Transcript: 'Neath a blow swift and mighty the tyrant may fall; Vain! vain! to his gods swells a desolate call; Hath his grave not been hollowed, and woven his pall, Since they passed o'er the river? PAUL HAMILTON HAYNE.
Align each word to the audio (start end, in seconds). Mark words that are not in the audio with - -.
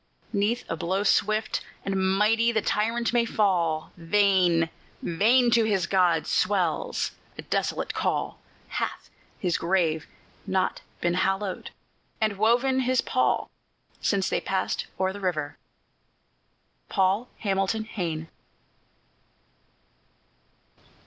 'Neath 0.33 0.63
a 0.67 0.75
blow 0.75 1.03
swift 1.03 1.63
and 1.85 1.95
mighty 2.17 2.51
the 2.51 2.59
tyrant 2.63 3.13
may 3.13 3.23
fall; 3.23 3.91
Vain! 3.95 4.69
vain! 5.03 5.51
to 5.51 5.63
his 5.63 5.85
gods 5.85 6.27
swells 6.27 7.11
a 7.37 7.43
desolate 7.43 7.93
call; 7.93 8.39
Hath 8.69 9.11
his 9.37 9.59
grave 9.59 10.07
not 10.47 10.81
been 11.01 11.13
hollowed, 11.13 11.69
and 12.19 12.39
woven 12.39 12.79
his 12.79 12.99
pall, 13.01 13.51
Since 14.01 14.27
they 14.27 14.41
passed 14.41 14.87
o'er 14.99 15.13
the 15.13 15.19
river? 15.21 15.59
PAUL 16.89 17.29
HAMILTON 17.41 17.83
HAYNE. 17.83 18.27